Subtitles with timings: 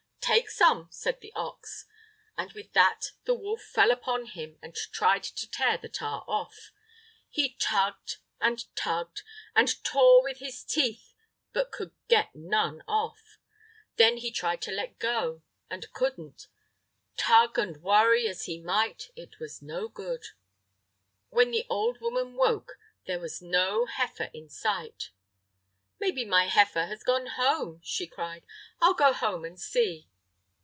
[0.23, 1.87] "Take some," said the ox.
[2.37, 6.71] And with that the wolf fell upon him and tried to tear the tar off.
[7.27, 9.23] He tugged and tugged,
[9.55, 11.13] and tore with his teeth,
[11.51, 13.39] but could get none off.
[13.97, 16.47] Then he tried to let go, and couldn't;
[17.17, 20.23] tug and worry as he might, it was no good.
[21.29, 25.09] When the old woman woke, there was no heifer in sight.
[25.99, 28.45] "Maybe my heifer has gone home!" she cried;
[28.79, 30.07] "I'll go home and see."